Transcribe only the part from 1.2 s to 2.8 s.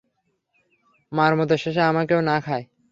মতো শেষে আমাকেও না খায়!